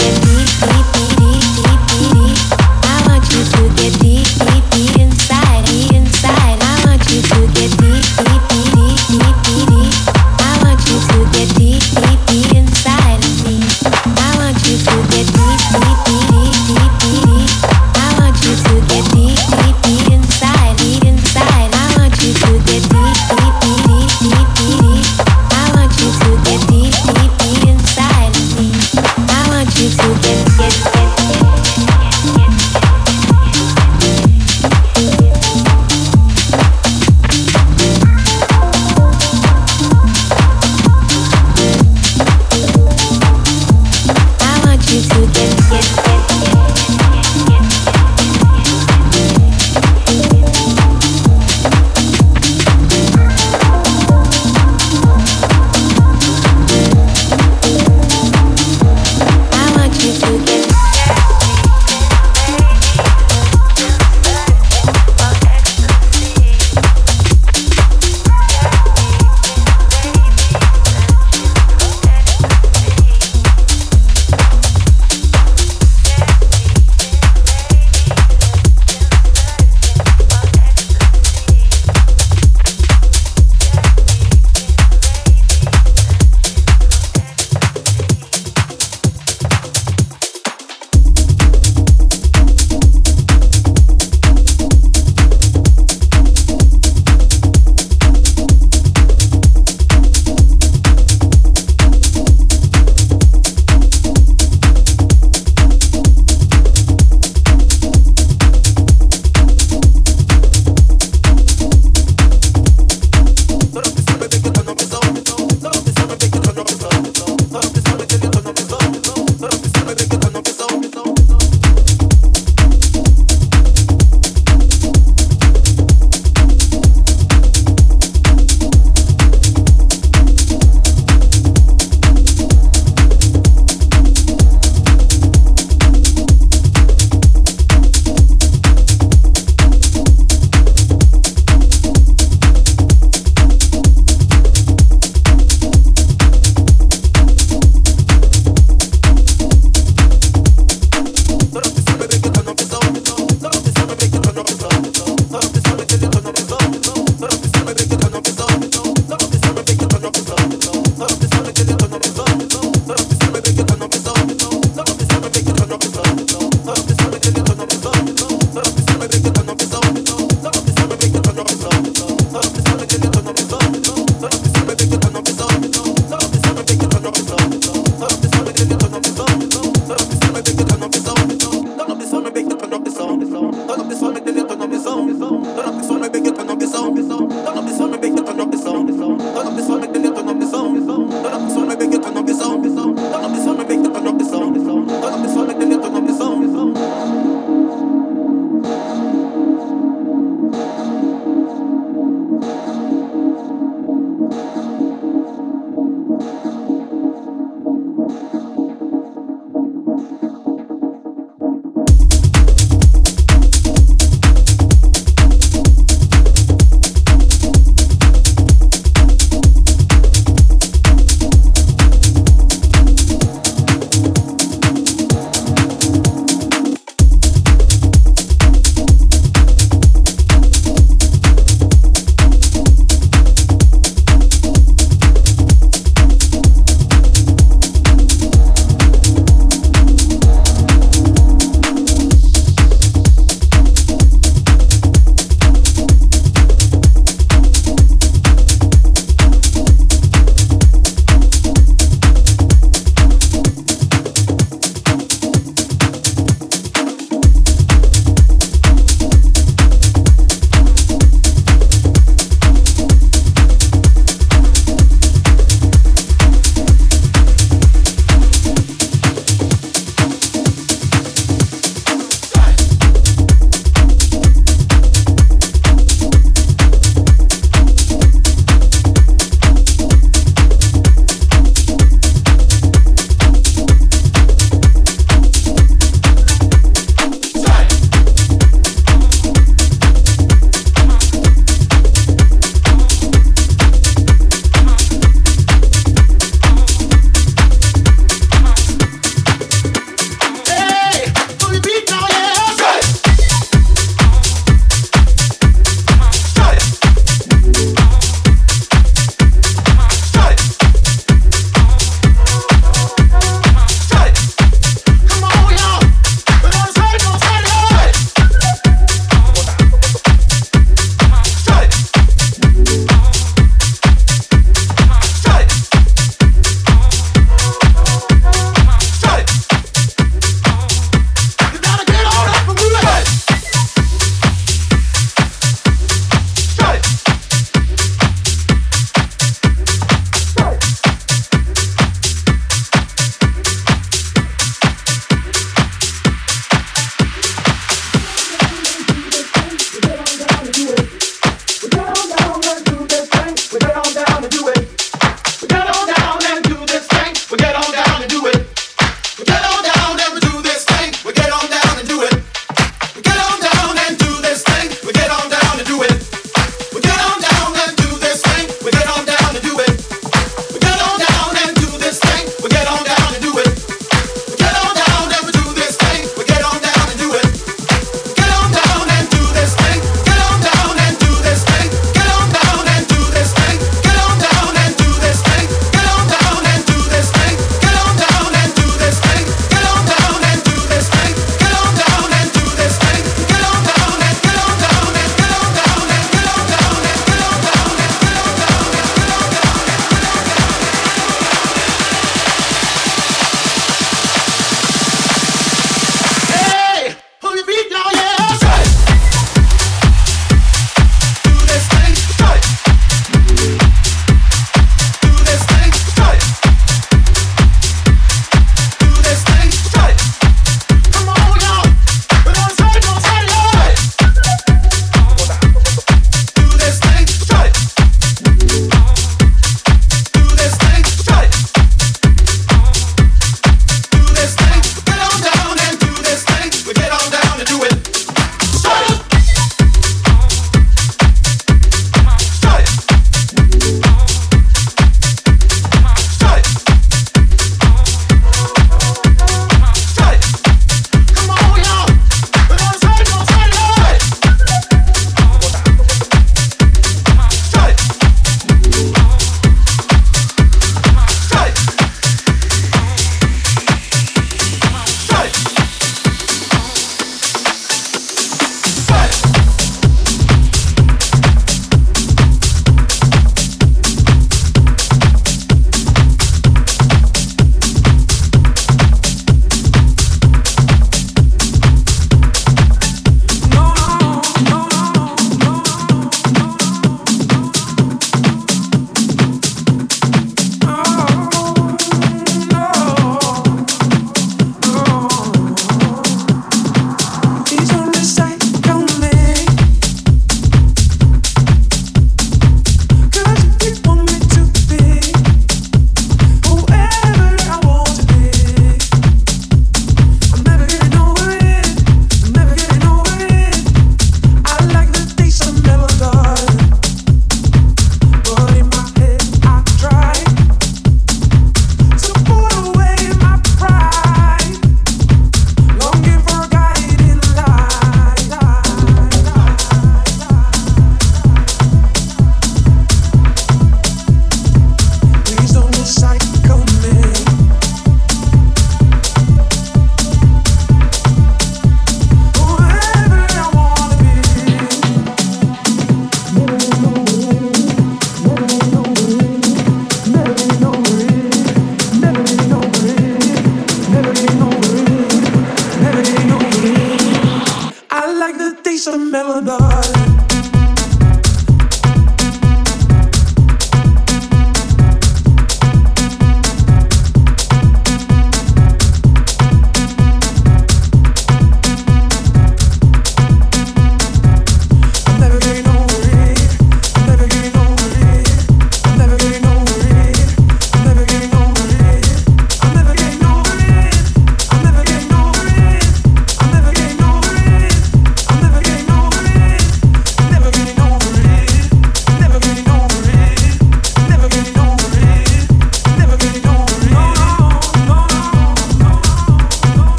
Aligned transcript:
Want 0.00 0.72
you 0.72 0.77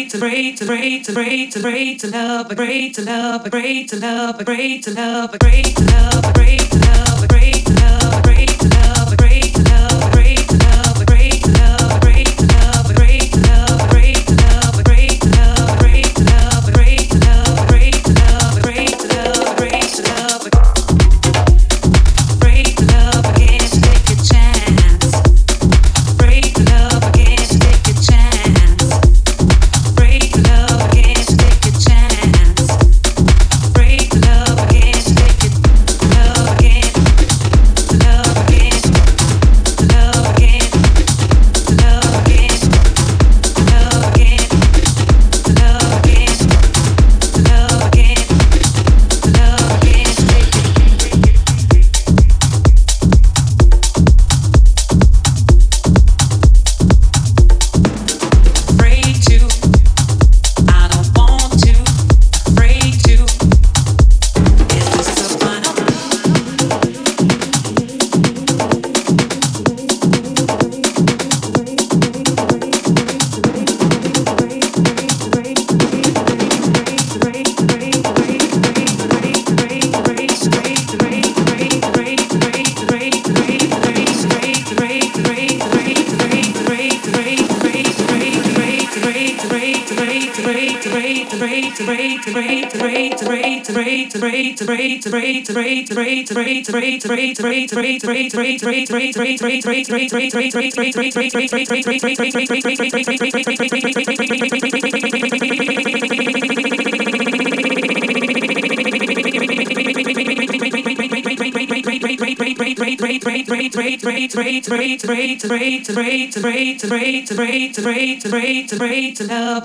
pray 0.00 0.08
to 0.08 0.18
pray 0.18 0.54
to 0.54 0.64
pray 0.64 1.00
to 1.00 1.12
pray 1.12 1.46
to 1.46 1.60
pray 1.60 1.94
to 1.96 2.10
love, 2.10 2.56
great, 2.56 2.94
to 2.94 3.02
love, 3.02 3.50
great, 3.50 3.88
to 3.88 3.96
love, 3.98 4.44
great, 4.44 4.82
to 4.82 4.94
love, 4.94 5.38
pray 5.38 5.38
great, 5.38 5.76
to 5.76 5.84
love. 5.84 6.39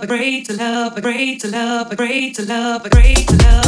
great 0.05 0.45
to 0.45 0.53
love, 0.53 0.97
a 0.97 1.01
great 1.01 1.39
to 1.39 1.47
love, 1.47 1.91
a 1.91 1.95
great 1.95 2.35
to 2.35 2.45
love, 2.45 2.85
a 2.85 2.89
great 2.89 3.27
to 3.27 3.35
love. 3.37 3.64